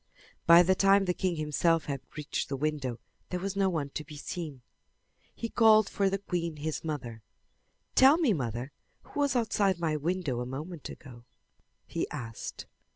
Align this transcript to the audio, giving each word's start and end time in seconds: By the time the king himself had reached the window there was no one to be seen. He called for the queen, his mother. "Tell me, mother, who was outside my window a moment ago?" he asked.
By 0.47 0.63
the 0.63 0.73
time 0.73 1.05
the 1.05 1.13
king 1.13 1.35
himself 1.35 1.85
had 1.85 2.01
reached 2.17 2.49
the 2.49 2.57
window 2.57 2.97
there 3.29 3.39
was 3.39 3.55
no 3.55 3.69
one 3.69 3.91
to 3.91 4.03
be 4.03 4.17
seen. 4.17 4.63
He 5.35 5.47
called 5.47 5.87
for 5.89 6.09
the 6.09 6.17
queen, 6.17 6.55
his 6.55 6.83
mother. 6.83 7.21
"Tell 7.93 8.17
me, 8.17 8.33
mother, 8.33 8.71
who 9.03 9.19
was 9.19 9.35
outside 9.35 9.77
my 9.79 9.95
window 9.95 10.39
a 10.39 10.45
moment 10.47 10.89
ago?" 10.89 11.25
he 11.85 12.09
asked. 12.09 12.65